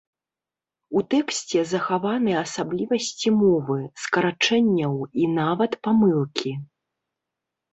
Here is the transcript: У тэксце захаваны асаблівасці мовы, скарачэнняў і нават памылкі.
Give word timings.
У 0.99 1.01
тэксце 1.13 1.59
захаваны 1.73 2.33
асаблівасці 2.45 3.29
мовы, 3.43 3.77
скарачэнняў 4.07 4.93
і 5.25 5.31
нават 5.37 5.71
памылкі. 5.89 6.51